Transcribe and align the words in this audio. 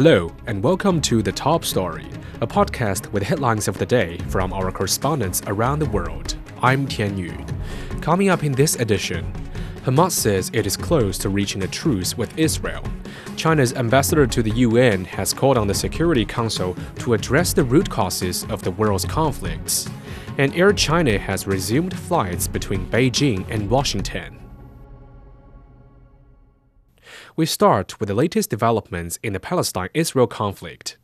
Hello, 0.00 0.32
and 0.46 0.62
welcome 0.62 1.00
to 1.00 1.22
The 1.22 1.32
Top 1.32 1.64
Story, 1.64 2.06
a 2.40 2.46
podcast 2.46 3.10
with 3.10 3.24
headlines 3.24 3.66
of 3.66 3.78
the 3.78 3.84
day 3.84 4.16
from 4.28 4.52
our 4.52 4.70
correspondents 4.70 5.42
around 5.48 5.80
the 5.80 5.90
world. 5.90 6.36
I'm 6.62 6.86
Tian 6.86 7.18
Yu. 7.18 7.36
Coming 8.00 8.28
up 8.28 8.44
in 8.44 8.52
this 8.52 8.76
edition, 8.76 9.32
Hamas 9.82 10.12
says 10.12 10.52
it 10.54 10.68
is 10.68 10.76
close 10.76 11.18
to 11.18 11.28
reaching 11.28 11.64
a 11.64 11.66
truce 11.66 12.16
with 12.16 12.38
Israel. 12.38 12.84
China's 13.34 13.72
ambassador 13.72 14.24
to 14.28 14.40
the 14.40 14.52
UN 14.52 15.04
has 15.04 15.34
called 15.34 15.58
on 15.58 15.66
the 15.66 15.74
Security 15.74 16.24
Council 16.24 16.76
to 17.00 17.14
address 17.14 17.52
the 17.52 17.64
root 17.64 17.90
causes 17.90 18.44
of 18.50 18.62
the 18.62 18.70
world's 18.70 19.04
conflicts. 19.04 19.90
And 20.38 20.54
Air 20.54 20.72
China 20.72 21.18
has 21.18 21.48
resumed 21.48 21.98
flights 21.98 22.46
between 22.46 22.86
Beijing 22.86 23.44
and 23.50 23.68
Washington. 23.68 24.37
We 27.38 27.46
start 27.46 28.00
with 28.00 28.08
the 28.08 28.16
latest 28.16 28.50
developments 28.50 29.16
in 29.22 29.32
the 29.32 29.38
Palestine 29.38 29.90
Israel 29.94 30.26
conflict. 30.26 30.98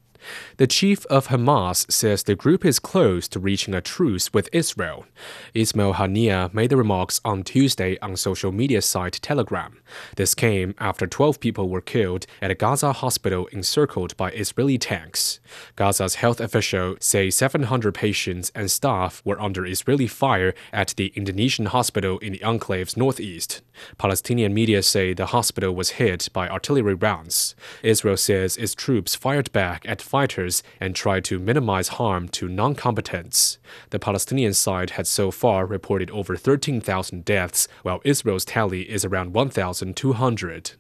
The 0.57 0.67
chief 0.67 1.05
of 1.07 1.29
Hamas 1.29 1.91
says 1.91 2.23
the 2.23 2.35
group 2.35 2.65
is 2.65 2.79
close 2.79 3.29
to 3.29 3.41
reaching 3.41 3.75
a 3.75 3.81
truce 3.81 4.33
with 4.33 4.49
Israel. 4.53 5.07
Ismail 5.55 5.95
Haniyeh 5.95 6.53
made 6.55 6.71
the 6.71 6.77
remarks 6.77 7.21
on 7.25 7.43
Tuesday 7.43 7.99
on 8.01 8.17
social 8.17 8.53
media 8.53 8.83
site 8.83 9.19
Telegram. 9.23 9.81
This 10.17 10.35
came 10.35 10.75
after 10.79 11.07
12 11.07 11.41
people 11.41 11.69
were 11.69 11.81
killed 11.81 12.27
at 12.41 12.51
a 12.51 12.55
Gaza 12.55 12.93
hospital 12.93 13.47
encircled 13.49 14.17
by 14.17 14.31
Israeli 14.33 14.79
tanks. 14.79 15.41
Gaza's 15.77 16.17
health 16.17 16.41
official 16.41 16.97
say 17.01 17.31
700 17.31 17.95
patients 17.95 18.51
and 18.55 18.71
staff 18.71 19.23
were 19.25 19.41
under 19.41 19.67
Israeli 19.67 20.07
fire 20.07 20.55
at 20.73 20.95
the 20.97 21.13
Indonesian 21.15 21.67
hospital 21.67 22.19
in 22.19 22.33
the 22.33 22.43
enclave's 22.43 22.97
northeast. 22.97 23.63
Palestinian 23.99 24.55
media 24.55 24.83
say 24.83 25.13
the 25.13 25.27
hospital 25.27 25.75
was 25.75 25.91
hit 25.91 26.29
by 26.33 26.49
artillery 26.49 26.95
rounds. 26.95 27.55
Israel 27.83 28.17
says 28.17 28.57
its 28.57 28.75
troops 28.75 29.15
fired 29.15 29.51
back 29.53 29.85
at 29.89 30.03
fighters 30.15 30.63
and 30.79 30.95
tried 30.95 31.25
to 31.25 31.41
minimize 31.41 31.89
harm 31.99 32.29
to 32.29 32.47
non 32.47 32.73
combatants. 32.77 33.59
The 33.91 33.99
Palestinian 33.99 34.55
side 34.55 34.91
had 34.91 35.09
so 35.09 35.33
far 35.33 35.67
reported 35.67 36.09
over 36.13 36.37
13,000 36.37 37.25
deaths, 37.25 37.67
while 37.83 38.01
Israel's 38.05 38.45
tally 38.45 38.83
is 38.83 39.05
around 39.05 39.35
1,200. 39.35 40.73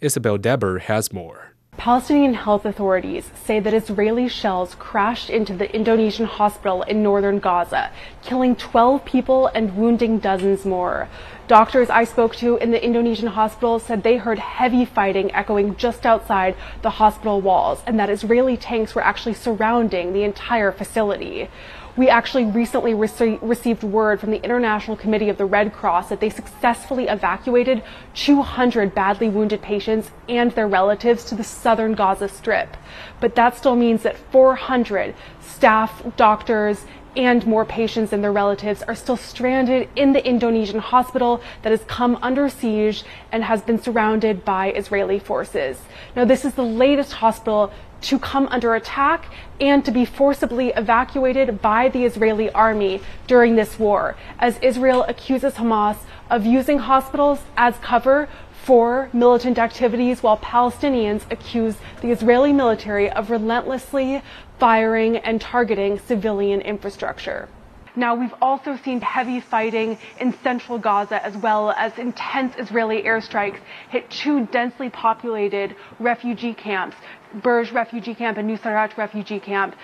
Isabel 0.00 0.38
Debre 0.38 0.80
has 0.80 1.12
more. 1.12 1.49
Palestinian 1.76 2.34
health 2.34 2.66
authorities 2.66 3.30
say 3.42 3.58
that 3.58 3.72
Israeli 3.72 4.28
shells 4.28 4.74
crashed 4.74 5.30
into 5.30 5.54
the 5.54 5.74
Indonesian 5.74 6.26
hospital 6.26 6.82
in 6.82 7.02
northern 7.02 7.38
Gaza, 7.38 7.90
killing 8.22 8.54
12 8.54 9.04
people 9.04 9.46
and 9.46 9.76
wounding 9.76 10.18
dozens 10.18 10.66
more. 10.66 11.08
Doctors 11.48 11.88
I 11.88 12.04
spoke 12.04 12.36
to 12.36 12.56
in 12.58 12.70
the 12.70 12.84
Indonesian 12.84 13.28
hospital 13.28 13.78
said 13.78 14.02
they 14.02 14.18
heard 14.18 14.38
heavy 14.38 14.84
fighting 14.84 15.32
echoing 15.32 15.74
just 15.76 16.04
outside 16.04 16.54
the 16.82 16.90
hospital 16.90 17.40
walls 17.40 17.82
and 17.86 17.98
that 17.98 18.10
Israeli 18.10 18.56
tanks 18.56 18.94
were 18.94 19.02
actually 19.02 19.34
surrounding 19.34 20.12
the 20.12 20.24
entire 20.24 20.72
facility. 20.72 21.48
We 21.96 22.08
actually 22.08 22.44
recently 22.44 22.92
rece- 22.92 23.38
received 23.42 23.82
word 23.82 24.20
from 24.20 24.30
the 24.30 24.42
International 24.42 24.96
Committee 24.96 25.28
of 25.28 25.38
the 25.38 25.44
Red 25.44 25.72
Cross 25.72 26.08
that 26.08 26.20
they 26.20 26.30
successfully 26.30 27.08
evacuated 27.08 27.82
200 28.14 28.94
badly 28.94 29.28
wounded 29.28 29.60
patients 29.60 30.10
and 30.28 30.52
their 30.52 30.68
relatives 30.68 31.24
to 31.26 31.34
the 31.34 31.44
southern 31.44 31.94
Gaza 31.94 32.28
Strip. 32.28 32.76
But 33.20 33.34
that 33.34 33.56
still 33.56 33.76
means 33.76 34.02
that 34.04 34.16
400 34.30 35.14
staff, 35.40 36.02
doctors, 36.16 36.84
and 37.16 37.46
more 37.46 37.64
patients 37.64 38.12
and 38.12 38.22
their 38.22 38.32
relatives 38.32 38.82
are 38.82 38.94
still 38.94 39.16
stranded 39.16 39.88
in 39.96 40.12
the 40.12 40.24
Indonesian 40.26 40.78
hospital 40.78 41.42
that 41.62 41.70
has 41.70 41.84
come 41.84 42.18
under 42.22 42.48
siege 42.48 43.04
and 43.32 43.44
has 43.44 43.62
been 43.62 43.80
surrounded 43.80 44.44
by 44.44 44.72
Israeli 44.72 45.18
forces. 45.18 45.80
Now, 46.14 46.24
this 46.24 46.44
is 46.44 46.54
the 46.54 46.64
latest 46.64 47.14
hospital 47.14 47.72
to 48.02 48.18
come 48.18 48.46
under 48.48 48.74
attack 48.74 49.26
and 49.60 49.84
to 49.84 49.90
be 49.90 50.04
forcibly 50.04 50.68
evacuated 50.70 51.60
by 51.60 51.88
the 51.88 52.04
Israeli 52.04 52.50
army 52.50 53.00
during 53.26 53.56
this 53.56 53.78
war, 53.78 54.16
as 54.38 54.58
Israel 54.62 55.04
accuses 55.04 55.54
Hamas 55.54 55.98
of 56.30 56.46
using 56.46 56.78
hospitals 56.78 57.40
as 57.56 57.76
cover 57.78 58.28
for 58.62 59.08
militant 59.12 59.58
activities, 59.58 60.22
while 60.22 60.36
Palestinians 60.38 61.22
accuse 61.30 61.76
the 62.02 62.10
Israeli 62.10 62.52
military 62.52 63.10
of 63.10 63.30
relentlessly 63.30 64.22
firing 64.60 65.16
and 65.16 65.40
targeting 65.40 65.98
civilian 65.98 66.60
infrastructure. 66.60 67.48
Now, 67.96 68.14
we've 68.14 68.34
also 68.40 68.76
seen 68.76 69.00
heavy 69.00 69.40
fighting 69.40 69.98
in 70.20 70.32
central 70.44 70.78
Gaza 70.78 71.24
as 71.24 71.36
well 71.36 71.72
as 71.72 71.98
intense 71.98 72.54
Israeli 72.56 73.02
airstrikes 73.02 73.58
hit 73.88 74.08
two 74.10 74.46
densely 74.46 74.90
populated 74.90 75.74
refugee 75.98 76.54
camps, 76.54 76.96
Bureij 77.38 77.72
refugee 77.72 78.14
camp 78.14 78.38
and 78.38 78.48
Nuseirat 78.48 78.96
refugee 78.96 79.40
camp. 79.40 79.74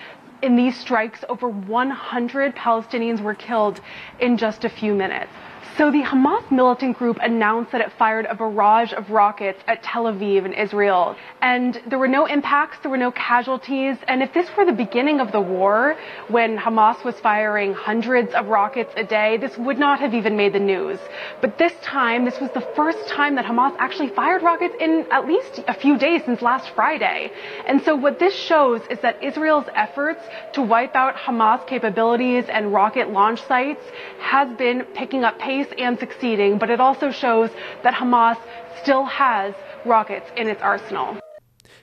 In 0.41 0.55
these 0.55 0.77
strikes, 0.77 1.25
over 1.27 1.49
100 1.49 2.55
Palestinians 2.55 3.19
were 3.19 3.35
killed 3.35 3.81
in 4.19 4.37
just 4.37 4.63
a 4.63 4.69
few 4.69 4.93
minutes. 4.93 5.31
So 5.77 5.91
the 5.91 6.01
Hamas 6.01 6.49
militant 6.49 6.97
group 6.97 7.19
announced 7.21 7.71
that 7.71 7.81
it 7.81 7.91
fired 7.99 8.25
a 8.25 8.33
barrage 8.33 8.93
of 8.93 9.11
rockets 9.11 9.59
at 9.67 9.83
Tel 9.83 10.05
Aviv 10.05 10.43
in 10.43 10.53
Israel. 10.53 11.15
And 11.43 11.79
there 11.85 11.99
were 11.99 12.07
no 12.07 12.25
impacts, 12.25 12.79
there 12.81 12.89
were 12.89 12.97
no 12.97 13.11
casualties. 13.11 13.95
And 14.07 14.23
if 14.23 14.33
this 14.33 14.49
were 14.57 14.65
the 14.65 14.71
beginning 14.71 15.19
of 15.19 15.31
the 15.31 15.39
war, 15.39 15.95
when 16.29 16.57
Hamas 16.57 17.03
was 17.03 17.19
firing 17.19 17.75
hundreds 17.75 18.33
of 18.33 18.47
rockets 18.47 18.91
a 18.97 19.03
day, 19.03 19.37
this 19.37 19.55
would 19.59 19.77
not 19.77 19.99
have 19.99 20.15
even 20.15 20.35
made 20.35 20.53
the 20.53 20.59
news. 20.59 20.97
But 21.41 21.59
this 21.59 21.73
time, 21.83 22.25
this 22.25 22.39
was 22.39 22.49
the 22.55 22.67
first 22.75 23.07
time 23.09 23.35
that 23.35 23.45
Hamas 23.45 23.75
actually 23.77 24.09
fired 24.09 24.41
rockets 24.41 24.73
in 24.79 25.05
at 25.11 25.27
least 25.27 25.61
a 25.67 25.75
few 25.75 25.99
days 25.99 26.23
since 26.25 26.41
last 26.41 26.71
Friday. 26.71 27.31
And 27.67 27.83
so 27.83 27.95
what 27.95 28.17
this 28.17 28.33
shows 28.33 28.81
is 28.89 28.99
that 29.01 29.23
Israel's 29.23 29.67
efforts 29.75 30.23
to 30.53 30.63
wipe 30.63 30.95
out 30.95 31.15
Hamas 31.15 31.67
capabilities 31.67 32.45
and 32.49 32.73
rocket 32.73 33.11
launch 33.11 33.43
sites 33.43 33.83
has 34.19 34.51
been 34.57 34.83
picking 34.95 35.23
up 35.23 35.37
pace 35.37 35.66
and 35.77 35.97
succeeding, 35.99 36.57
but 36.57 36.69
it 36.69 36.79
also 36.79 37.11
shows 37.11 37.49
that 37.83 37.93
Hamas 37.93 38.37
still 38.81 39.05
has 39.05 39.53
rockets 39.85 40.29
in 40.35 40.47
its 40.47 40.61
arsenal. 40.61 41.17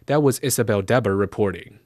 That 0.06 0.22
was 0.22 0.38
Isabel 0.40 0.82
Debre 0.82 1.18
reporting. 1.18 1.78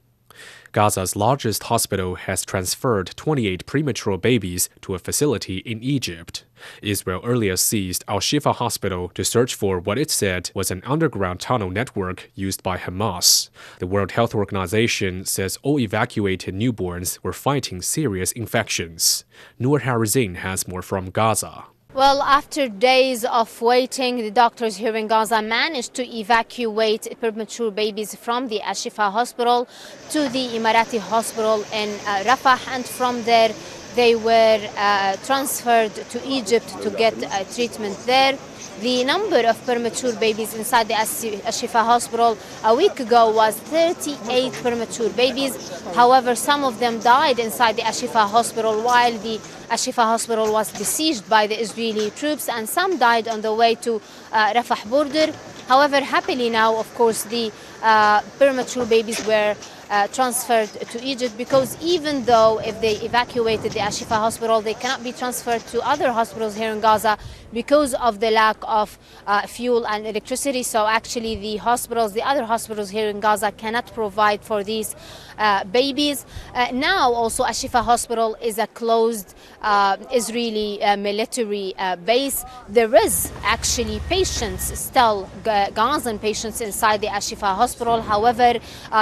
Gaza's 0.72 1.16
largest 1.16 1.64
hospital 1.64 2.16
has 2.16 2.44
transferred 2.44 3.12
28 3.16 3.64
premature 3.64 4.18
babies 4.18 4.68
to 4.82 4.94
a 4.94 4.98
facility 4.98 5.58
in 5.58 5.82
Egypt. 5.82 6.44
Israel 6.82 7.22
earlier 7.24 7.56
seized 7.56 8.04
Al 8.06 8.20
Shifa 8.20 8.54
Hospital 8.54 9.08
to 9.14 9.24
search 9.24 9.54
for 9.54 9.78
what 9.78 9.98
it 9.98 10.10
said 10.10 10.50
was 10.54 10.70
an 10.70 10.82
underground 10.84 11.40
tunnel 11.40 11.70
network 11.70 12.30
used 12.34 12.62
by 12.62 12.76
Hamas. 12.76 13.48
The 13.78 13.86
World 13.86 14.12
Health 14.12 14.34
Organization 14.34 15.24
says 15.24 15.58
all 15.62 15.80
evacuated 15.80 16.54
newborns 16.54 17.18
were 17.22 17.32
fighting 17.32 17.80
serious 17.80 18.32
infections. 18.32 19.24
Noor 19.58 19.80
Harazin 19.80 20.36
has 20.36 20.68
more 20.68 20.82
from 20.82 21.10
Gaza. 21.10 21.64
Well, 21.98 22.22
after 22.22 22.68
days 22.68 23.24
of 23.24 23.60
waiting, 23.60 24.18
the 24.18 24.30
doctors 24.30 24.76
here 24.76 24.94
in 24.94 25.08
Gaza 25.08 25.42
managed 25.42 25.94
to 25.94 26.06
evacuate 26.06 27.08
premature 27.18 27.72
babies 27.72 28.14
from 28.14 28.46
the 28.46 28.60
Ashifa 28.60 29.10
hospital 29.10 29.66
to 30.10 30.28
the 30.28 30.46
Emirati 30.50 31.00
hospital 31.00 31.64
in 31.74 31.88
uh, 32.06 32.22
Rafah, 32.22 32.68
and 32.68 32.84
from 32.86 33.24
there 33.24 33.52
they 33.96 34.14
were 34.14 34.60
uh, 34.76 35.16
transferred 35.26 35.92
to 36.12 36.24
Egypt 36.24 36.68
to 36.82 36.90
get 36.90 37.20
uh, 37.20 37.42
treatment 37.52 37.98
there. 38.06 38.38
The 38.80 39.02
number 39.02 39.40
of 39.40 39.60
premature 39.64 40.14
babies 40.14 40.54
inside 40.54 40.86
the 40.86 40.94
Ashifa 40.94 41.84
hospital 41.84 42.38
a 42.62 42.72
week 42.76 43.00
ago 43.00 43.34
was 43.34 43.56
38 43.58 44.52
premature 44.52 45.10
babies. 45.10 45.56
However, 45.96 46.36
some 46.36 46.62
of 46.62 46.78
them 46.78 47.00
died 47.00 47.40
inside 47.40 47.74
the 47.74 47.82
Ashifa 47.82 48.28
hospital 48.30 48.80
while 48.80 49.18
the 49.18 49.38
Ashifa 49.68 50.04
hospital 50.04 50.52
was 50.52 50.70
besieged 50.70 51.28
by 51.28 51.48
the 51.48 51.60
Israeli 51.60 52.10
troops, 52.12 52.48
and 52.48 52.68
some 52.68 52.98
died 52.98 53.26
on 53.26 53.40
the 53.40 53.52
way 53.52 53.74
to 53.76 54.00
uh, 54.30 54.52
Rafah 54.54 54.88
border. 54.88 55.32
However, 55.66 56.00
happily 56.00 56.48
now, 56.48 56.76
of 56.76 56.86
course, 56.94 57.24
the 57.24 57.50
uh, 57.82 58.22
premature 58.38 58.86
babies 58.86 59.26
were 59.26 59.56
uh, 59.90 60.06
transferred 60.08 60.68
to 60.68 61.02
Egypt 61.02 61.36
because 61.36 61.76
even 61.82 62.24
though 62.24 62.60
if 62.60 62.80
they 62.80 62.94
evacuated 62.96 63.72
the 63.72 63.80
Ashifa 63.80 64.16
hospital, 64.16 64.60
they 64.60 64.74
cannot 64.74 65.02
be 65.02 65.12
transferred 65.12 65.60
to 65.68 65.80
other 65.86 66.12
hospitals 66.12 66.54
here 66.54 66.70
in 66.72 66.80
Gaza 66.80 67.18
because 67.52 67.94
of 67.94 68.20
the 68.20 68.30
lack 68.30 68.56
of 68.62 68.98
uh, 69.26 69.46
fuel 69.46 69.86
and 69.86 70.06
electricity. 70.06 70.62
So 70.62 70.86
actually 70.86 71.36
the 71.36 71.56
hospitals, 71.56 72.12
the 72.12 72.22
other 72.22 72.44
hospitals 72.44 72.90
here 72.90 73.08
in 73.08 73.20
Gaza 73.20 73.52
cannot 73.52 73.92
provide 73.94 74.42
for 74.42 74.62
these 74.62 74.94
uh, 75.38 75.64
babies. 75.64 76.26
Uh, 76.54 76.68
now 76.72 77.12
also 77.12 77.44
Ashifa 77.44 77.82
hospital 77.82 78.36
is 78.42 78.58
a 78.58 78.66
closed 78.66 79.34
uh, 79.62 79.96
Israeli 80.12 80.82
uh, 80.82 80.96
military 80.96 81.74
base. 82.04 82.44
There 82.68 82.94
is 82.94 83.32
actually 83.42 84.00
patients, 84.08 84.78
still 84.78 85.28
Gazan 85.44 86.18
patients 86.18 86.60
inside 86.60 87.00
the 87.00 87.08
Ashifa 87.08 87.54
hospital. 87.54 88.00
However, 88.02 88.58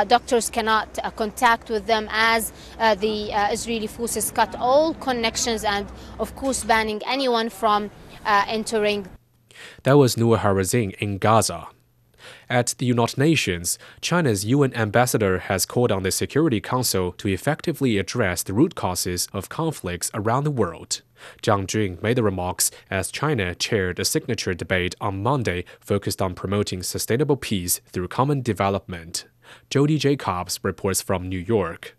doctors 0.07 0.51
cannot 0.51 0.89
uh, 1.03 1.11
contact 1.11 1.71
with 1.71 1.87
them 1.87 2.09
as 2.11 2.53
uh, 2.79 2.95
the 2.95 3.33
uh, 3.33 3.53
Israeli 3.53 3.87
forces 3.87 4.31
cut 4.31 4.55
all 4.59 4.95
connections 4.95 5.65
and, 5.65 5.87
of 6.19 6.35
course, 6.37 6.65
banning 6.65 7.03
anyone 7.07 7.49
from 7.49 7.91
Uh, 8.27 8.45
entering. 8.49 9.07
That 9.85 9.97
was 9.97 10.17
Noor 10.17 10.39
Harazin 10.39 10.95
in 10.97 11.19
Gaza. 11.19 11.69
At 12.51 12.75
the 12.79 12.87
United 12.87 13.19
Nations, 13.19 13.79
China's 14.01 14.45
UN 14.45 14.75
ambassador 14.75 15.39
has 15.39 15.65
called 15.65 15.93
on 15.93 16.03
the 16.03 16.11
Security 16.11 16.61
Council 16.61 17.13
to 17.13 17.29
effectively 17.29 17.99
address 17.99 18.43
the 18.43 18.53
root 18.53 18.75
causes 18.75 19.29
of 19.33 19.49
conflicts 19.49 20.11
around 20.13 20.43
the 20.43 20.51
world. 20.51 21.03
Zhang 21.41 21.69
Jun 21.69 21.99
made 22.03 22.17
the 22.17 22.25
remarks 22.25 22.73
as 22.91 23.13
China 23.13 23.55
chaired 23.55 24.01
a 24.01 24.05
signature 24.05 24.55
debate 24.55 24.97
on 25.01 25.23
Monday 25.23 25.65
focused 25.79 26.21
on 26.21 26.35
promoting 26.35 26.83
sustainable 26.83 27.37
peace 27.37 27.81
through 27.87 28.09
common 28.09 28.43
development. 28.43 29.27
Jody 29.71 29.99
Jacobs 29.99 30.59
reports 30.65 31.01
from 31.01 31.29
New 31.29 31.39
York. 31.39 31.97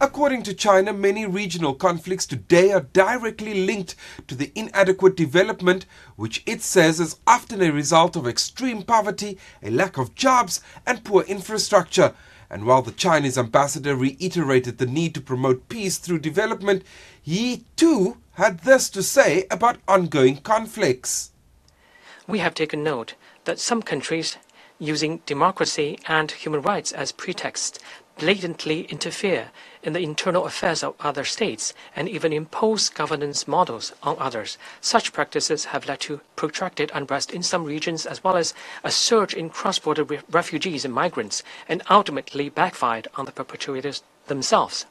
According 0.00 0.42
to 0.44 0.54
China, 0.54 0.92
many 0.92 1.24
regional 1.24 1.72
conflicts 1.72 2.26
today 2.26 2.72
are 2.72 2.88
directly 2.92 3.64
linked 3.66 3.94
to 4.26 4.34
the 4.34 4.50
inadequate 4.54 5.16
development, 5.16 5.86
which 6.16 6.42
it 6.46 6.62
says 6.62 6.98
is 6.98 7.20
often 7.26 7.62
a 7.62 7.70
result 7.70 8.16
of 8.16 8.26
extreme 8.26 8.82
poverty, 8.82 9.38
a 9.62 9.70
lack 9.70 9.96
of 9.96 10.14
jobs, 10.14 10.60
and 10.84 11.04
poor 11.04 11.22
infrastructure. 11.22 12.12
And 12.50 12.66
while 12.66 12.82
the 12.82 12.92
Chinese 12.92 13.38
ambassador 13.38 13.94
reiterated 13.94 14.78
the 14.78 14.86
need 14.86 15.14
to 15.14 15.20
promote 15.20 15.68
peace 15.68 15.98
through 15.98 16.18
development, 16.20 16.82
he 17.22 17.64
too 17.76 18.18
had 18.32 18.60
this 18.60 18.90
to 18.90 19.02
say 19.02 19.46
about 19.50 19.78
ongoing 19.86 20.38
conflicts. 20.38 21.30
We 22.26 22.40
have 22.40 22.54
taken 22.54 22.82
note 22.82 23.14
that 23.44 23.60
some 23.60 23.82
countries 23.82 24.38
using 24.78 25.20
democracy 25.24 25.98
and 26.08 26.30
human 26.32 26.62
rights 26.62 26.90
as 26.92 27.12
pretext 27.12 27.80
blatantly 28.18 28.82
interfere 28.84 29.50
in 29.82 29.92
the 29.92 30.00
internal 30.00 30.46
affairs 30.46 30.82
of 30.82 30.94
other 31.00 31.24
states 31.24 31.74
and 31.94 32.08
even 32.08 32.32
impose 32.32 32.88
governance 32.88 33.46
models 33.46 33.92
on 34.02 34.16
others. 34.18 34.56
Such 34.80 35.12
practices 35.12 35.66
have 35.66 35.86
led 35.86 36.00
to 36.00 36.20
protracted 36.36 36.90
unrest 36.94 37.30
in 37.32 37.42
some 37.42 37.64
regions 37.64 38.06
as 38.06 38.22
well 38.22 38.36
as 38.36 38.54
a 38.82 38.90
surge 38.90 39.34
in 39.34 39.50
cross-border 39.50 40.04
re 40.04 40.20
refugees 40.30 40.84
and 40.84 40.94
migrants 40.94 41.42
and 41.68 41.82
ultimately 41.90 42.48
backfired 42.48 43.08
on 43.14 43.26
the 43.26 43.32
perpetrators 43.32 44.02
themselves. 44.26 44.86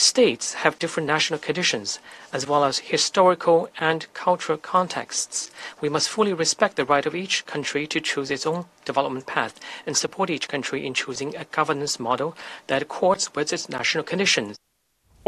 States 0.00 0.54
have 0.54 0.78
different 0.78 1.08
national 1.08 1.40
conditions, 1.40 1.98
as 2.32 2.46
well 2.46 2.62
as 2.62 2.78
historical 2.78 3.68
and 3.80 4.06
cultural 4.14 4.56
contexts. 4.56 5.50
We 5.80 5.88
must 5.88 6.08
fully 6.08 6.32
respect 6.32 6.76
the 6.76 6.84
right 6.84 7.04
of 7.04 7.16
each 7.16 7.44
country 7.46 7.84
to 7.88 8.00
choose 8.00 8.30
its 8.30 8.46
own 8.46 8.66
development 8.84 9.26
path 9.26 9.58
and 9.86 9.96
support 9.96 10.30
each 10.30 10.46
country 10.46 10.86
in 10.86 10.94
choosing 10.94 11.34
a 11.34 11.46
governance 11.46 11.98
model 11.98 12.36
that 12.68 12.80
accords 12.80 13.34
with 13.34 13.52
its 13.52 13.68
national 13.68 14.04
conditions. 14.04 14.56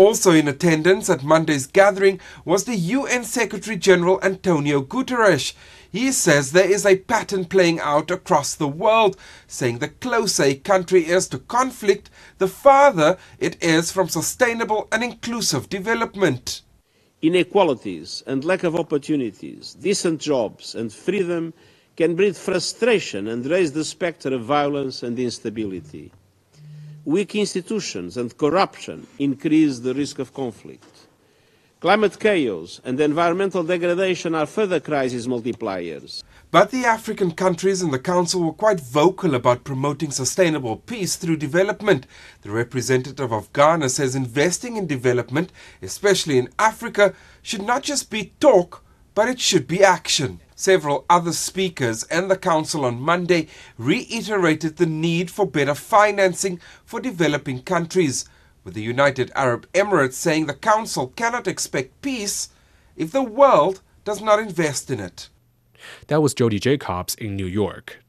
Also 0.00 0.32
in 0.32 0.48
attendance 0.48 1.10
at 1.10 1.22
Monday's 1.22 1.66
gathering 1.66 2.18
was 2.46 2.64
the 2.64 2.74
UN 2.74 3.22
Secretary 3.22 3.76
General 3.76 4.18
Antonio 4.22 4.80
Guterres. 4.80 5.52
He 5.92 6.10
says 6.10 6.52
there 6.52 6.70
is 6.70 6.86
a 6.86 6.96
pattern 6.96 7.44
playing 7.44 7.80
out 7.80 8.10
across 8.10 8.54
the 8.54 8.66
world, 8.66 9.18
saying 9.46 9.80
the 9.80 9.88
closer 9.88 10.44
a 10.44 10.54
country 10.54 11.06
is 11.06 11.28
to 11.28 11.38
conflict, 11.38 12.08
the 12.38 12.48
farther 12.48 13.18
it 13.38 13.62
is 13.62 13.92
from 13.92 14.08
sustainable 14.08 14.88
and 14.90 15.04
inclusive 15.04 15.68
development. 15.68 16.62
Inequalities 17.20 18.22
and 18.26 18.42
lack 18.42 18.64
of 18.64 18.76
opportunities, 18.76 19.74
decent 19.74 20.18
jobs 20.18 20.74
and 20.74 20.90
freedom 20.90 21.52
can 21.98 22.14
breed 22.14 22.36
frustration 22.38 23.28
and 23.28 23.44
raise 23.44 23.72
the 23.72 23.84
spectre 23.84 24.32
of 24.32 24.44
violence 24.44 25.02
and 25.02 25.18
instability. 25.18 26.10
Weak 27.06 27.34
institutions 27.34 28.18
and 28.18 28.36
corruption 28.36 29.06
increase 29.18 29.78
the 29.78 29.94
risk 29.94 30.18
of 30.18 30.34
conflict. 30.34 30.84
Climate 31.80 32.20
chaos 32.20 32.78
and 32.84 33.00
environmental 33.00 33.62
degradation 33.62 34.34
are 34.34 34.44
further 34.44 34.80
crisis 34.80 35.26
multipliers. 35.26 36.22
But 36.50 36.70
the 36.70 36.84
African 36.84 37.30
countries 37.30 37.80
in 37.80 37.90
the 37.90 37.98
Council 37.98 38.42
were 38.42 38.52
quite 38.52 38.80
vocal 38.80 39.34
about 39.34 39.64
promoting 39.64 40.10
sustainable 40.10 40.76
peace 40.76 41.16
through 41.16 41.38
development. 41.38 42.06
The 42.42 42.50
representative 42.50 43.32
of 43.32 43.50
Ghana 43.54 43.88
says 43.88 44.14
investing 44.14 44.76
in 44.76 44.86
development, 44.86 45.52
especially 45.80 46.36
in 46.36 46.50
Africa, 46.58 47.14
should 47.40 47.62
not 47.62 47.82
just 47.82 48.10
be 48.10 48.34
talk, 48.40 48.84
but 49.14 49.26
it 49.26 49.40
should 49.40 49.66
be 49.66 49.82
action. 49.82 50.40
Several 50.60 51.06
other 51.08 51.32
speakers 51.32 52.04
and 52.10 52.30
the 52.30 52.36
Council 52.36 52.84
on 52.84 53.00
Monday 53.00 53.48
reiterated 53.78 54.76
the 54.76 54.84
need 54.84 55.30
for 55.30 55.46
better 55.46 55.74
financing 55.74 56.60
for 56.84 57.00
developing 57.00 57.62
countries 57.62 58.26
with 58.62 58.74
the 58.74 58.82
United 58.82 59.32
Arab 59.34 59.66
Emirates 59.72 60.12
saying 60.12 60.44
the 60.44 60.52
Council 60.52 61.14
cannot 61.16 61.48
expect 61.48 62.02
peace 62.02 62.50
if 62.94 63.10
the 63.10 63.22
world 63.22 63.80
does 64.04 64.20
not 64.20 64.38
invest 64.38 64.90
in 64.90 65.00
it. 65.00 65.30
That 66.08 66.20
was 66.20 66.34
Jody 66.34 66.58
Jacobs 66.58 67.14
in 67.14 67.36
New 67.36 67.46
York. 67.46 68.04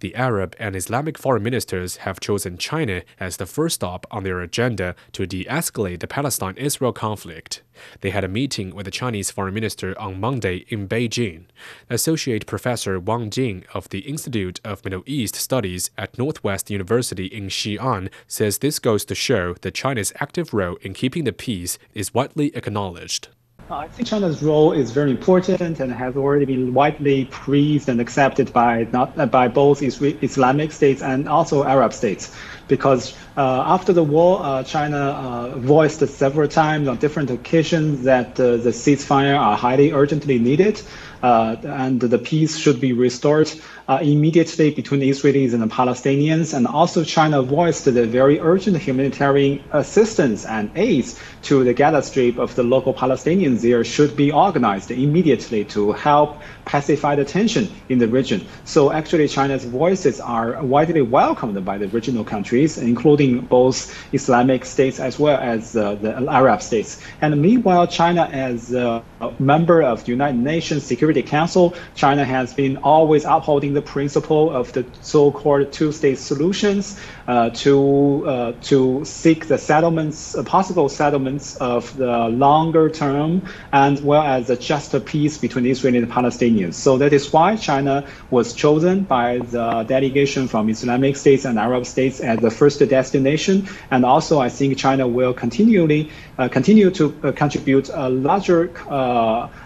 The 0.00 0.14
Arab 0.14 0.54
and 0.58 0.74
Islamic 0.76 1.18
foreign 1.18 1.42
ministers 1.42 1.96
have 1.98 2.20
chosen 2.20 2.58
China 2.58 3.02
as 3.18 3.36
the 3.36 3.46
first 3.46 3.76
stop 3.76 4.06
on 4.10 4.22
their 4.22 4.40
agenda 4.40 4.94
to 5.12 5.26
de 5.26 5.44
escalate 5.44 6.00
the 6.00 6.06
Palestine 6.06 6.56
Israel 6.56 6.92
conflict. 6.92 7.62
They 8.00 8.10
had 8.10 8.24
a 8.24 8.28
meeting 8.28 8.74
with 8.74 8.84
the 8.84 8.90
Chinese 8.90 9.30
foreign 9.30 9.54
minister 9.54 9.98
on 9.98 10.20
Monday 10.20 10.64
in 10.68 10.88
Beijing. 10.88 11.46
Associate 11.88 12.46
Professor 12.46 13.00
Wang 13.00 13.30
Jing 13.30 13.64
of 13.74 13.88
the 13.88 14.00
Institute 14.00 14.60
of 14.64 14.84
Middle 14.84 15.02
East 15.06 15.34
Studies 15.34 15.90
at 15.96 16.18
Northwest 16.18 16.70
University 16.70 17.26
in 17.26 17.48
Xi'an 17.48 18.10
says 18.26 18.58
this 18.58 18.78
goes 18.78 19.04
to 19.06 19.14
show 19.14 19.54
that 19.62 19.74
China's 19.74 20.12
active 20.20 20.52
role 20.52 20.76
in 20.82 20.94
keeping 20.94 21.24
the 21.24 21.32
peace 21.32 21.78
is 21.94 22.14
widely 22.14 22.54
acknowledged. 22.54 23.28
I 23.70 23.88
think 23.88 24.08
China's 24.08 24.42
role 24.42 24.72
is 24.72 24.90
very 24.90 25.10
important 25.10 25.80
and 25.80 25.92
has 25.92 26.16
already 26.16 26.44
been 26.44 26.74
widely 26.74 27.24
praised 27.26 27.88
and 27.88 28.00
accepted 28.00 28.52
by 28.52 28.86
not 28.92 29.18
uh, 29.18 29.26
by 29.26 29.48
both 29.48 29.82
Islamic 29.82 30.72
states 30.72 31.02
and 31.02 31.28
also 31.28 31.64
Arab 31.64 31.92
states. 31.92 32.34
Because 32.68 33.16
uh, 33.36 33.62
after 33.66 33.92
the 33.92 34.02
war, 34.04 34.40
uh, 34.42 34.62
China 34.64 34.98
uh, 34.98 35.58
voiced 35.58 36.06
several 36.08 36.48
times 36.48 36.88
on 36.88 36.96
different 36.98 37.30
occasions 37.30 38.02
that 38.04 38.38
uh, 38.38 38.56
the 38.58 38.70
ceasefire 38.70 39.38
are 39.38 39.56
highly 39.56 39.92
urgently 39.92 40.38
needed 40.38 40.80
uh, 40.80 41.11
and 41.22 42.00
the 42.00 42.18
peace 42.18 42.56
should 42.56 42.80
be 42.80 42.92
restored 42.92 43.50
uh, 43.88 43.98
immediately 44.02 44.70
between 44.70 45.00
Israelis 45.00 45.52
and 45.52 45.62
the 45.62 45.66
Palestinians. 45.66 46.54
And 46.54 46.66
also 46.66 47.04
China 47.04 47.42
voiced 47.42 47.84
the 47.84 48.06
very 48.06 48.40
urgent 48.40 48.76
humanitarian 48.78 49.62
assistance 49.72 50.44
and 50.44 50.70
aid 50.74 51.06
to 51.42 51.64
the 51.64 51.74
Gaza 51.74 52.02
Strip 52.02 52.38
of 52.38 52.54
the 52.54 52.62
local 52.62 52.94
Palestinians 52.94 53.62
there 53.62 53.84
should 53.84 54.16
be 54.16 54.32
organized 54.32 54.90
immediately 54.90 55.64
to 55.64 55.92
help 55.92 56.40
pacify 56.64 57.14
the 57.16 57.24
tension 57.24 57.68
in 57.88 57.98
the 57.98 58.08
region. 58.08 58.46
So 58.64 58.92
actually 58.92 59.28
China's 59.28 59.64
voices 59.64 60.20
are 60.20 60.62
widely 60.62 61.02
welcomed 61.02 61.64
by 61.64 61.78
the 61.78 61.88
regional 61.88 62.24
countries, 62.24 62.78
including 62.78 63.40
both 63.40 63.96
Islamic 64.12 64.64
states 64.64 65.00
as 65.00 65.18
well 65.18 65.38
as 65.38 65.76
uh, 65.76 65.94
the 65.96 66.14
Arab 66.30 66.62
states. 66.62 67.00
And 67.20 67.40
meanwhile, 67.40 67.86
China 67.86 68.28
as 68.32 68.72
a 68.72 69.02
member 69.38 69.82
of 69.82 70.04
the 70.04 70.10
United 70.12 70.38
Nations 70.38 70.84
Security 70.84 71.11
Council, 71.20 71.74
China 71.94 72.24
has 72.24 72.54
been 72.54 72.78
always 72.78 73.26
upholding 73.26 73.74
the 73.74 73.82
principle 73.82 74.50
of 74.50 74.72
the 74.72 74.86
so-called 75.02 75.70
two-state 75.72 76.16
solutions 76.18 76.98
uh, 77.26 77.50
to 77.50 78.26
uh, 78.26 78.52
to 78.62 79.04
seek 79.04 79.46
the 79.46 79.58
settlements, 79.58 80.34
uh, 80.34 80.42
possible 80.42 80.88
settlements 80.88 81.56
of 81.56 81.96
the 81.96 82.28
longer 82.28 82.90
term, 82.90 83.42
and 83.72 84.02
well 84.04 84.22
as 84.22 84.50
a 84.50 84.56
just 84.56 84.92
peace 85.06 85.38
between 85.38 85.66
Israel 85.66 85.94
and 85.94 86.10
Palestinians. 86.10 86.74
So 86.74 86.98
that 86.98 87.12
is 87.12 87.32
why 87.32 87.56
China 87.56 88.04
was 88.30 88.54
chosen 88.54 89.04
by 89.04 89.38
the 89.38 89.84
delegation 89.84 90.48
from 90.48 90.68
Islamic 90.68 91.16
states 91.16 91.44
and 91.44 91.58
Arab 91.58 91.86
states 91.86 92.20
as 92.20 92.40
the 92.40 92.50
first 92.50 92.80
destination. 92.80 93.68
And 93.90 94.04
also, 94.04 94.40
I 94.40 94.48
think 94.48 94.76
China 94.76 95.06
will 95.06 95.32
continually 95.32 96.10
uh, 96.38 96.48
continue 96.48 96.90
to 96.90 97.14
uh, 97.22 97.32
contribute 97.32 97.88
a 97.92 98.08
larger 98.08 98.72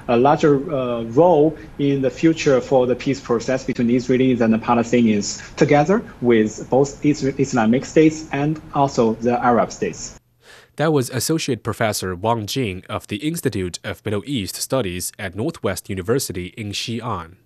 a 0.08 0.16
larger 0.16 0.56
role 0.56 1.56
in 1.78 2.02
the 2.02 2.10
future 2.10 2.60
for 2.60 2.86
the 2.86 2.94
peace 2.94 3.20
process 3.20 3.64
between 3.64 3.88
Israelis 3.88 4.40
and 4.40 4.52
the 4.52 4.58
Palestinians, 4.58 5.26
together 5.56 6.04
with 6.20 6.68
both 6.70 7.04
Islamic 7.46 7.84
states 7.84 8.28
and 8.32 8.60
also 8.74 9.14
the 9.14 9.34
Arab 9.50 9.70
states. 9.70 10.18
That 10.76 10.92
was 10.92 11.08
Associate 11.08 11.62
Professor 11.62 12.14
Wang 12.14 12.46
Jing 12.46 12.84
of 12.88 13.06
the 13.06 13.16
Institute 13.16 13.78
of 13.82 14.04
Middle 14.04 14.22
East 14.26 14.56
Studies 14.56 15.12
at 15.18 15.34
Northwest 15.34 15.88
University 15.88 16.48
in 16.58 16.72
Xi'an. 16.72 17.36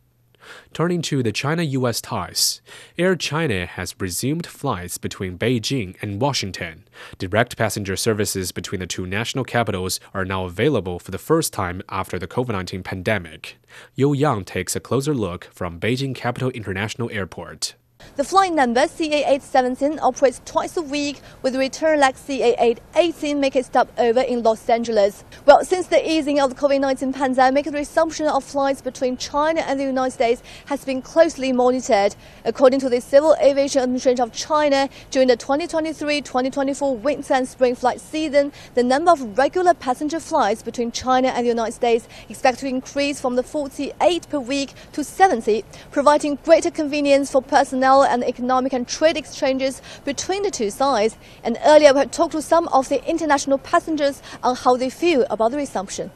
Turning 0.73 1.03
to 1.03 1.23
the 1.23 1.33
China 1.33 1.63
US 1.63 2.01
ties, 2.01 2.61
Air 2.99 3.15
China 3.15 3.67
has 3.67 3.95
resumed 4.01 4.47
flights 4.47 4.99
between 4.99 5.39
Beijing 5.39 5.97
and 6.03 6.21
Washington. 6.21 6.85
Direct 7.19 7.57
passenger 7.57 7.97
services 7.97 8.53
between 8.53 8.81
the 8.81 8.87
two 8.87 9.07
national 9.07 9.45
capitals 9.45 10.01
are 10.15 10.25
now 10.25 10.45
available 10.45 10.99
for 10.99 11.11
the 11.11 11.19
first 11.19 11.53
time 11.53 11.83
after 11.89 12.19
the 12.19 12.29
COVID 12.29 12.53
19 12.53 12.83
pandemic. 12.83 13.59
You 13.95 14.13
Yang 14.13 14.45
takes 14.45 14.75
a 14.75 14.81
closer 14.81 15.15
look 15.15 15.49
from 15.53 15.79
Beijing 15.79 16.15
Capital 16.15 16.51
International 16.51 17.11
Airport. 17.11 17.75
The 18.17 18.25
flight 18.25 18.53
number 18.53 18.83
CA817 18.83 19.99
operates 20.01 20.41
twice 20.45 20.77
a 20.77 20.83
week 20.83 21.21
with 21.43 21.57
return 21.57 22.01
leg 22.01 22.15
CA818 22.15 23.39
making 23.39 23.63
stop 23.63 23.91
over 23.99 24.21
in 24.21 24.43
Los 24.43 24.69
Angeles. 24.69 25.25
Well, 25.47 25.65
since 25.65 25.87
the 25.87 26.11
easing 26.11 26.41
of 26.41 26.51
the 26.51 26.57
COVID-19 26.57 27.15
pandemic, 27.15 27.65
the 27.65 27.73
resumption 27.73 28.27
of 28.27 28.45
flights 28.45 28.81
between 28.81 29.17
China 29.17 29.61
and 29.63 29.79
the 29.79 29.85
United 29.85 30.13
States 30.13 30.43
has 30.67 30.85
been 30.85 31.03
closely 31.03 31.53
monitored. 31.53 32.15
According 32.45 32.81
to 32.81 32.89
the 32.89 33.01
Civil 33.01 33.37
Aviation 33.43 33.83
Administration 33.83 34.23
of 34.23 34.33
China, 34.33 34.89
during 35.11 35.29
the 35.29 35.37
2023-2024 35.37 37.01
winter 37.01 37.35
and 37.35 37.49
spring 37.49 37.75
flight 37.75 38.01
season, 38.01 38.53
the 38.75 38.83
number 38.83 39.11
of 39.11 39.37
regular 39.37 39.75
passenger 39.75 40.21
flights 40.21 40.63
between 40.63 40.93
China 40.93 41.29
and 41.29 41.45
the 41.45 41.49
United 41.49 41.73
States 41.73 42.09
expect 42.29 42.61
to 42.61 42.67
increase 42.67 43.21
from 43.21 43.37
the 43.37 43.43
48 43.43 44.29
per 44.29 44.39
week 44.39 44.73
to 44.93 45.03
70, 45.03 45.65
providing 45.91 46.37
greater 46.45 46.71
convenience 46.71 47.31
for 47.31 47.43
personnel 47.43 47.90
and 47.91 48.25
economic 48.25 48.73
and 48.73 48.87
trade 48.87 49.17
exchanges 49.17 49.83
between 50.05 50.43
the 50.43 50.51
two 50.51 50.71
sides. 50.71 51.17
And 51.45 51.59
earlier, 51.65 51.93
we 51.93 51.99
had 51.99 52.13
talked 52.13 52.33
to 52.33 52.43
some 52.43 52.69
of 52.69 52.89
the 52.89 53.05
international 53.09 53.59
passengers 53.59 54.23
on 54.43 54.57
how 54.57 54.77
they 54.77 54.91
feel 54.91 55.27
about 55.31 55.51
the 55.51 55.57
resumption. 55.57 56.11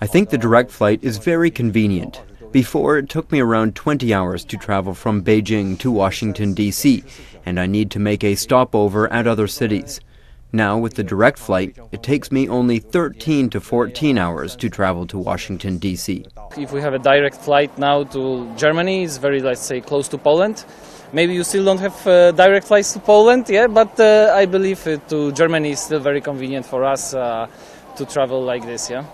I 0.00 0.06
think 0.06 0.30
the 0.30 0.38
direct 0.38 0.70
flight 0.70 1.00
is 1.02 1.18
very 1.18 1.50
convenient. 1.50 2.22
Before, 2.52 2.98
it 2.98 3.08
took 3.08 3.30
me 3.32 3.40
around 3.40 3.74
20 3.74 4.14
hours 4.14 4.44
to 4.44 4.56
travel 4.56 4.94
from 4.94 5.22
Beijing 5.22 5.78
to 5.80 5.90
Washington, 5.90 6.54
D.C., 6.54 7.02
and 7.44 7.58
I 7.58 7.66
need 7.66 7.90
to 7.90 7.98
make 7.98 8.24
a 8.24 8.36
stopover 8.36 9.12
at 9.12 9.26
other 9.26 9.48
cities. 9.48 10.00
Now, 10.54 10.78
with 10.78 10.94
the 10.94 11.02
direct 11.02 11.40
flight, 11.40 11.76
it 11.90 12.04
takes 12.04 12.30
me 12.30 12.48
only 12.48 12.78
13 12.78 13.50
to 13.50 13.60
14 13.60 14.16
hours 14.16 14.54
to 14.54 14.70
travel 14.70 15.04
to 15.08 15.18
Washington, 15.18 15.78
D.C. 15.78 16.26
If 16.56 16.70
we 16.70 16.80
have 16.80 16.94
a 16.94 17.00
direct 17.00 17.38
flight 17.38 17.76
now 17.76 18.04
to 18.04 18.48
Germany, 18.54 19.02
it's 19.02 19.16
very, 19.16 19.40
let's 19.42 19.60
say, 19.60 19.80
close 19.80 20.06
to 20.10 20.16
Poland. 20.16 20.64
Maybe 21.12 21.34
you 21.34 21.42
still 21.42 21.64
don't 21.64 21.80
have 21.80 22.06
uh, 22.06 22.30
direct 22.30 22.68
flights 22.68 22.92
to 22.92 23.00
Poland, 23.00 23.48
yeah, 23.48 23.66
but 23.66 23.98
uh, 23.98 24.32
I 24.32 24.46
believe 24.46 24.86
uh, 24.86 24.98
to 25.08 25.32
Germany 25.32 25.72
is 25.72 25.80
still 25.80 25.98
very 25.98 26.20
convenient 26.20 26.66
for 26.66 26.84
us 26.84 27.14
uh, 27.14 27.48
to 27.96 28.06
travel 28.06 28.40
like 28.40 28.64
this, 28.64 28.88
yeah. 28.88 29.04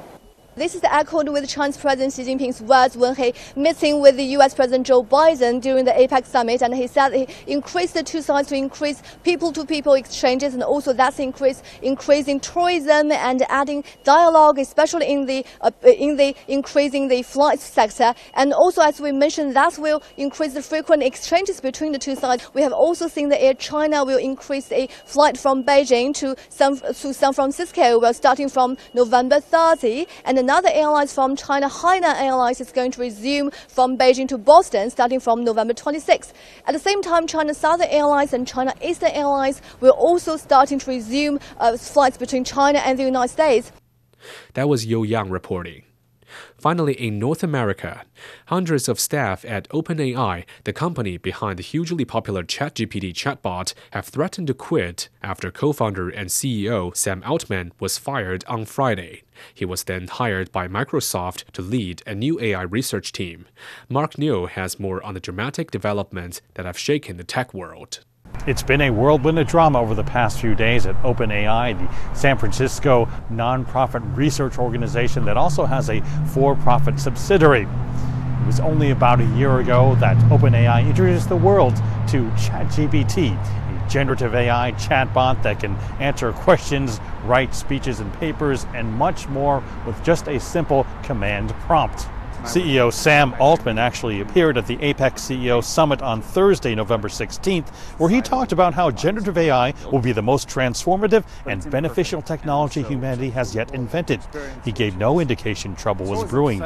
This 0.57 0.75
is 0.75 0.83
echoed 0.83 1.29
with 1.29 1.49
Chinese 1.49 1.77
President 1.77 2.13
Xi 2.13 2.25
Jinping's 2.25 2.61
words 2.61 2.97
when 2.97 3.15
he 3.15 3.35
meeting 3.55 4.01
with 4.01 4.17
the 4.17 4.25
U.S. 4.35 4.53
President 4.53 4.85
Joe 4.85 5.05
Biden 5.05 5.61
during 5.61 5.85
the 5.85 5.93
APEC 5.93 6.27
summit, 6.27 6.61
and 6.61 6.75
he 6.75 6.89
said 6.89 7.13
he 7.13 7.29
increased 7.47 7.95
the 7.95 8.03
two 8.03 8.21
sides 8.21 8.49
to 8.49 8.57
increase 8.57 9.01
people-to-people 9.23 9.95
exchanges, 9.95 10.53
and 10.53 10.65
also 10.65 10.93
that's 10.93 11.21
increase 11.21 11.63
increasing 11.83 12.41
tourism 12.41 13.13
and 13.13 13.43
adding 13.49 13.85
dialogue, 14.03 14.59
especially 14.59 15.07
in 15.07 15.25
the 15.25 15.47
uh, 15.61 15.71
in 15.85 16.17
the 16.17 16.35
increasing 16.49 17.07
the 17.07 17.23
flight 17.23 17.61
sector, 17.61 18.13
and 18.35 18.53
also 18.53 18.83
as 18.83 19.01
we 19.01 19.13
mentioned, 19.13 19.55
that 19.55 19.79
will 19.79 20.03
increase 20.17 20.55
the 20.55 20.63
frequent 20.63 21.05
exchanges 21.05 21.61
between 21.61 21.93
the 21.93 21.99
two 21.99 22.17
sides. 22.17 22.53
We 22.55 22.63
have 22.63 22.73
also 22.73 23.07
seen 23.07 23.29
that 23.29 23.41
Air 23.41 23.55
China 23.55 24.05
will 24.05 24.19
increase 24.19 24.73
a 24.73 24.89
flight 25.05 25.39
from 25.39 25.63
Beijing 25.63 26.13
to 26.15 26.35
San 26.49 26.75
to 26.75 27.15
San 27.15 27.33
Francisco, 27.33 28.01
well, 28.01 28.13
starting 28.13 28.49
from 28.49 28.77
November 28.95 29.39
30, 29.39 30.09
and 30.25 30.41
another 30.51 30.71
airline 30.73 31.07
from 31.07 31.37
China, 31.37 31.69
Hainan 31.69 32.21
Airlines, 32.21 32.61
is 32.61 32.73
going 32.73 32.91
to 32.91 33.01
resume 33.01 33.53
from 33.69 33.97
Beijing 33.97 34.27
to 34.27 34.37
Boston 34.37 34.91
starting 34.91 35.21
from 35.21 35.45
November 35.45 35.73
26. 35.73 36.33
At 36.67 36.73
the 36.73 36.81
same 36.81 37.03
time, 37.03 37.29
China 37.29 37.55
Southern 37.55 37.87
Airlines 37.89 38.33
and 38.33 38.49
China 38.49 38.75
Eastern 38.83 39.11
Airlines 39.11 39.63
will 39.79 39.93
also 39.93 40.37
starting 40.37 40.81
to 40.81 40.91
resume 40.91 41.39
uh, 41.59 41.77
flights 41.77 42.17
between 42.17 42.43
China 42.43 42.81
and 42.81 42.99
the 42.99 43.05
United 43.05 43.33
States. 43.33 43.71
That 44.55 44.69
was 44.69 44.85
You 44.85 45.05
Yang 45.05 45.31
reporting. 45.31 45.85
Finally, 46.61 46.93
in 46.93 47.19
North 47.19 47.43
America, 47.43 48.05
hundreds 48.49 48.87
of 48.87 49.01
staff 49.01 49.47
at 49.47 49.67
OpenAI, 49.71 50.45
the 50.65 50.75
company 50.75 51.17
behind 51.17 51.59
the 51.59 51.63
hugely 51.63 52.05
popular 52.05 52.43
ChatGPT 52.43 53.15
chatbot, 53.15 53.73
have 53.93 54.05
threatened 54.05 54.47
to 54.49 54.53
quit 54.53 55.09
after 55.23 55.51
co 55.51 55.73
founder 55.73 56.11
and 56.11 56.29
CEO 56.29 56.95
Sam 56.95 57.23
Altman 57.25 57.73
was 57.81 57.97
fired 57.97 58.45
on 58.47 58.67
Friday. 58.67 59.23
He 59.55 59.65
was 59.65 59.85
then 59.85 60.07
hired 60.07 60.53
by 60.53 60.69
Microsoft 60.69 61.45
to 61.53 61.63
lead 61.63 62.03
a 62.07 62.15
new 62.15 62.39
AI 62.39 62.63
research 62.63 63.11
team. 63.13 63.47
Mark 63.89 64.19
Niu 64.19 64.45
has 64.45 64.79
more 64.79 65.03
on 65.03 65.15
the 65.15 65.21
dramatic 65.21 65.71
developments 65.71 66.43
that 66.55 66.67
have 66.67 66.77
shaken 66.77 67.17
the 67.17 67.25
tech 67.25 67.55
world. 67.55 68.05
It's 68.47 68.63
been 68.63 68.81
a 68.81 68.91
whirlwind 68.91 69.39
of 69.39 69.47
drama 69.47 69.81
over 69.81 69.95
the 69.95 70.03
past 70.03 70.41
few 70.41 70.55
days 70.55 70.87
at 70.87 70.95
OpenAI, 71.03 71.79
the 71.79 72.15
San 72.15 72.39
Francisco 72.39 73.07
nonprofit 73.31 74.17
research 74.17 74.59
organization 74.59 75.27
that 75.27 75.37
also 75.37 75.67
has 75.67 75.91
a 75.91 76.01
for 76.33 76.57
profit 76.57 76.99
subsidiary. 76.99 77.63
It 77.63 78.47
was 78.47 78.59
only 78.59 78.91
about 78.91 79.21
a 79.21 79.27
year 79.37 79.59
ago 79.59 79.95
that 79.97 80.17
OpenAI 80.31 80.89
introduced 80.89 81.29
the 81.29 81.37
world 81.37 81.77
to 82.09 82.31
ChatGPT, 82.31 83.37
a 83.37 83.89
generative 83.91 84.35
AI 84.35 84.73
chatbot 84.73 85.43
that 85.43 85.61
can 85.61 85.77
answer 86.01 86.33
questions, 86.33 86.99
write 87.25 87.55
speeches 87.55 88.01
and 88.01 88.11
papers, 88.15 88.67
and 88.75 88.91
much 88.95 89.29
more 89.29 89.63
with 89.87 90.03
just 90.03 90.29
a 90.29 90.41
simple 90.41 90.87
command 91.03 91.51
prompt. 91.67 92.07
CEO 92.45 92.91
Sam 92.93 93.35
Altman 93.39 93.79
actually 93.79 94.23
appeared 94.23 94.57
at 94.57 94.67
the 94.67 94.79
APEC 94.79 95.13
CEO 95.17 95.63
Summit 95.63 96.01
on 96.01 96.23
Thursday, 96.23 96.75
November 96.75 97.09
16th, 97.09 97.69
where 97.99 98.09
he 98.09 98.23
talked 98.23 98.53
about 98.53 98.73
how 98.73 98.91
generative 98.91 99.37
AI 99.37 99.75
will 99.93 100.01
be 100.01 100.13
the 100.13 100.23
most 100.23 100.49
transformative 100.49 101.25
and 101.47 101.71
beneficial 101.71 102.23
technology 102.23 102.83
humanity 102.83 103.31
has 103.31 103.55
yet 103.55 103.75
invented. 103.75 104.21
He 104.65 104.73
gave 104.73 104.97
no 104.97 105.21
indication 105.21 105.77
trouble 105.77 106.07
was 106.07 106.25
brewing. 106.25 106.61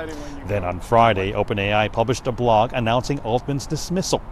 Then 0.46 0.64
on 0.64 0.78
Friday, 0.80 1.32
OpenAI 1.32 1.92
published 1.92 2.28
a 2.28 2.32
blog 2.32 2.72
announcing 2.72 3.18
Altman's 3.20 3.66
dismissal. 3.66 4.22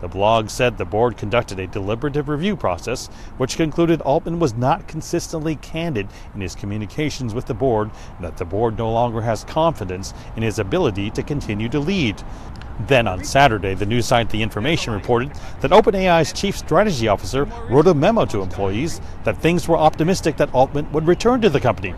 The 0.00 0.08
blog 0.08 0.50
said 0.50 0.78
the 0.78 0.84
board 0.84 1.16
conducted 1.16 1.60
a 1.60 1.68
deliberative 1.68 2.28
review 2.28 2.56
process, 2.56 3.06
which 3.36 3.56
concluded 3.56 4.00
Altman 4.00 4.40
was 4.40 4.54
not 4.54 4.88
consistently 4.88 5.54
candid 5.56 6.08
in 6.34 6.40
his 6.40 6.56
communications 6.56 7.34
with 7.34 7.46
the 7.46 7.54
board, 7.54 7.90
and 8.16 8.24
that 8.24 8.36
the 8.36 8.44
board 8.44 8.76
no 8.76 8.90
longer 8.90 9.20
has 9.20 9.44
confidence 9.44 10.12
in 10.34 10.42
his 10.42 10.58
ability 10.58 10.91
to 10.92 11.22
continue 11.22 11.68
to 11.68 11.80
lead. 11.80 12.22
Then 12.86 13.06
on 13.06 13.22
Saturday, 13.24 13.74
the 13.74 13.86
news 13.86 14.06
site 14.06 14.30
The 14.30 14.42
Information 14.42 14.92
reported 14.92 15.32
that 15.60 15.70
OpenAI's 15.70 16.32
chief 16.32 16.56
strategy 16.56 17.08
officer 17.08 17.44
wrote 17.68 17.86
a 17.86 17.94
memo 17.94 18.24
to 18.26 18.42
employees 18.42 19.00
that 19.24 19.38
things 19.38 19.68
were 19.68 19.76
optimistic 19.76 20.36
that 20.38 20.54
Altman 20.54 20.90
would 20.92 21.06
return 21.06 21.40
to 21.42 21.50
the 21.50 21.60
company. 21.60 21.94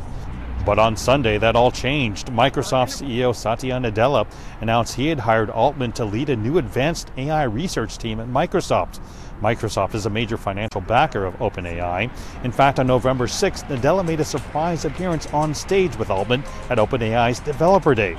But 0.64 0.78
on 0.78 0.96
Sunday, 0.96 1.36
that 1.38 1.56
all 1.56 1.70
changed. 1.70 2.28
Microsoft 2.28 2.88
CEO 2.88 3.34
Satya 3.34 3.74
Nadella 3.74 4.26
announced 4.62 4.94
he 4.94 5.08
had 5.08 5.20
hired 5.20 5.50
Altman 5.50 5.92
to 5.92 6.06
lead 6.06 6.30
a 6.30 6.36
new 6.36 6.56
advanced 6.56 7.10
AI 7.18 7.44
research 7.44 7.98
team 7.98 8.18
at 8.18 8.28
Microsoft. 8.28 9.00
Microsoft 9.42 9.94
is 9.94 10.06
a 10.06 10.10
major 10.10 10.38
financial 10.38 10.80
backer 10.80 11.26
of 11.26 11.34
OpenAI. 11.38 12.10
In 12.44 12.52
fact, 12.52 12.78
on 12.78 12.86
November 12.86 13.26
6th, 13.26 13.64
Nadella 13.68 14.04
made 14.06 14.20
a 14.20 14.24
surprise 14.24 14.86
appearance 14.86 15.26
on 15.34 15.54
stage 15.54 15.96
with 15.98 16.08
Altman 16.08 16.42
at 16.70 16.78
OpenAI's 16.78 17.40
Developer 17.40 17.94
Day. 17.94 18.16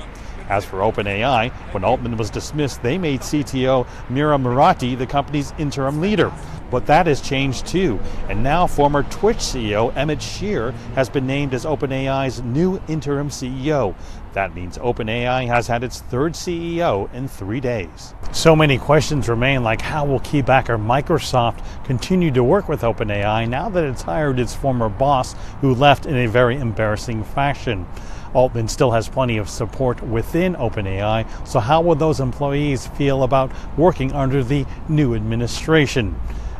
As 0.48 0.64
for 0.64 0.78
OpenAI, 0.78 1.50
when 1.72 1.84
Altman 1.84 2.16
was 2.16 2.30
dismissed, 2.30 2.82
they 2.82 2.98
made 2.98 3.20
CTO 3.20 3.86
Mira 4.08 4.38
Murati 4.38 4.96
the 4.96 5.06
company's 5.06 5.52
interim 5.58 6.00
leader. 6.00 6.32
But 6.70 6.86
that 6.86 7.06
has 7.06 7.20
changed 7.20 7.66
too, 7.66 8.00
and 8.28 8.42
now 8.42 8.66
former 8.66 9.04
Twitch 9.04 9.38
CEO 9.38 9.96
Emmett 9.96 10.20
Shear 10.20 10.72
has 10.94 11.08
been 11.08 11.26
named 11.26 11.54
as 11.54 11.64
OpenAI's 11.64 12.42
new 12.42 12.80
interim 12.88 13.28
CEO. 13.28 13.94
That 14.32 14.54
means 14.54 14.76
OpenAI 14.76 15.46
has 15.46 15.66
had 15.66 15.82
its 15.82 16.00
third 16.00 16.34
CEO 16.34 17.12
in 17.14 17.28
three 17.28 17.60
days. 17.60 18.14
So 18.32 18.54
many 18.54 18.78
questions 18.78 19.28
remain 19.28 19.62
like 19.62 19.80
how 19.80 20.04
will 20.04 20.20
key 20.20 20.42
backer 20.42 20.76
Microsoft 20.76 21.64
continue 21.84 22.30
to 22.32 22.44
work 22.44 22.68
with 22.68 22.82
OpenAI 22.82 23.48
now 23.48 23.68
that 23.70 23.84
it's 23.84 24.02
hired 24.02 24.38
its 24.38 24.54
former 24.54 24.88
boss 24.88 25.34
who 25.60 25.74
left 25.74 26.04
in 26.04 26.16
a 26.16 26.26
very 26.26 26.56
embarrassing 26.56 27.24
fashion? 27.24 27.86
Altman 28.34 28.68
still 28.68 28.90
has 28.90 29.08
plenty 29.08 29.36
of 29.38 29.48
support 29.48 30.02
within 30.02 30.54
OpenAI, 30.54 31.26
so 31.46 31.60
how 31.60 31.80
will 31.80 31.94
those 31.94 32.20
employees 32.20 32.86
feel 32.88 33.22
about 33.22 33.50
working 33.76 34.12
under 34.12 34.42
the 34.42 34.66
new 34.88 35.14
administration? 35.14 36.18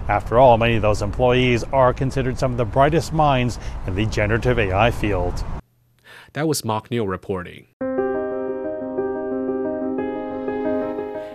After 0.08 0.38
all, 0.38 0.56
many 0.56 0.76
of 0.76 0.82
those 0.82 1.02
employees 1.02 1.64
are 1.72 1.92
considered 1.92 2.38
some 2.38 2.52
of 2.52 2.58
the 2.58 2.64
brightest 2.64 3.12
minds 3.12 3.58
in 3.86 3.96
the 3.96 4.06
generative 4.06 4.58
AI 4.58 4.90
field. 4.90 5.44
That 6.34 6.46
was 6.46 6.64
Mark 6.64 6.90
Niu 6.90 7.04
reporting. 7.04 7.66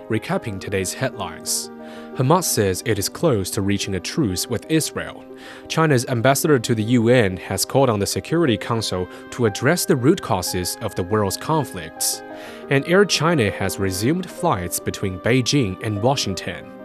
Recapping 0.10 0.60
today's 0.60 0.94
headlines. 0.94 1.72
Hamas 2.16 2.44
says 2.44 2.84
it 2.86 3.00
is 3.00 3.08
close 3.08 3.50
to 3.52 3.62
reaching 3.62 3.96
a 3.96 4.00
truce 4.00 4.46
with 4.46 4.66
Israel. 4.70 5.24
China's 5.70 6.06
ambassador 6.08 6.60
to 6.60 6.76
the 6.76 6.84
UN 6.84 7.38
has 7.38 7.64
called 7.64 7.90
on 7.90 8.00
the 8.00 8.06
Security 8.06 8.58
Council 8.58 9.08
to 9.32 9.46
address 9.46 9.86
the 9.86 9.96
root 9.96 10.22
causes 10.22 10.78
of 10.82 10.94
the 10.96 11.04
world's 11.04 11.38
conflicts. 11.38 12.22
And 12.70 12.86
Air 12.86 13.06
China 13.06 13.50
has 13.52 13.80
resumed 13.80 14.30
flights 14.30 14.78
between 14.78 15.20
Beijing 15.20 15.82
and 15.84 16.04
Washington. 16.04 16.81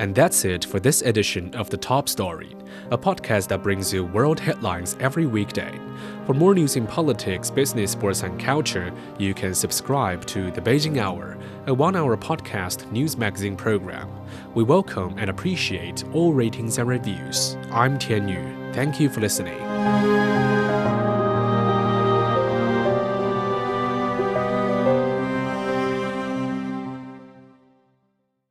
And 0.00 0.14
that's 0.14 0.46
it 0.46 0.64
for 0.64 0.80
this 0.80 1.02
edition 1.02 1.54
of 1.54 1.68
The 1.68 1.76
Top 1.76 2.08
Story, 2.08 2.56
a 2.90 2.96
podcast 2.96 3.48
that 3.48 3.62
brings 3.62 3.92
you 3.92 4.06
world 4.06 4.40
headlines 4.40 4.96
every 4.98 5.26
weekday. 5.26 5.78
For 6.24 6.32
more 6.32 6.54
news 6.54 6.76
in 6.76 6.86
politics, 6.86 7.50
business, 7.50 7.90
sports, 7.90 8.22
and 8.22 8.40
culture, 8.40 8.94
you 9.18 9.34
can 9.34 9.54
subscribe 9.54 10.24
to 10.28 10.50
The 10.52 10.60
Beijing 10.62 10.96
Hour, 10.96 11.36
a 11.66 11.74
one 11.74 11.96
hour 11.96 12.16
podcast 12.16 12.90
news 12.90 13.18
magazine 13.18 13.56
program. 13.56 14.08
We 14.54 14.64
welcome 14.64 15.16
and 15.18 15.28
appreciate 15.28 16.02
all 16.14 16.32
ratings 16.32 16.78
and 16.78 16.88
reviews. 16.88 17.58
I'm 17.70 17.98
Tian 17.98 18.26
Yu. 18.26 18.72
Thank 18.72 19.00
you 19.00 19.10
for 19.10 19.20
listening. 19.20 19.60